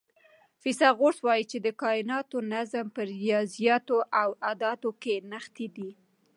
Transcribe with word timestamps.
فیثاغورث 0.61 1.19
وایي 1.23 1.43
چې 1.51 1.57
د 1.65 1.67
کائناتو 1.81 2.37
نظم 2.53 2.85
په 2.95 3.01
ریاضیاتو 3.13 3.97
او 4.21 4.29
اعدادو 4.47 4.91
کې 5.01 5.15
نغښتی 5.31 5.67
دی. 5.75 5.89